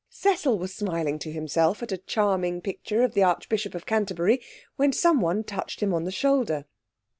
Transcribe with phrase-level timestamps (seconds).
[0.09, 4.41] Cecil was smiling to himself at a charming picture of the Archbishop of Canterbury,
[4.75, 6.65] when someone touched him on the shoulder.